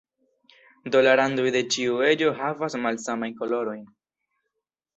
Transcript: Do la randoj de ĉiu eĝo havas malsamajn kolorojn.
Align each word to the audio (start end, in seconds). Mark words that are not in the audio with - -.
Do 0.95 1.01
la 1.07 1.13
randoj 1.19 1.45
de 1.57 1.61
ĉiu 1.75 2.01
eĝo 2.07 2.31
havas 2.41 2.79
malsamajn 2.87 3.39
kolorojn. 3.43 3.87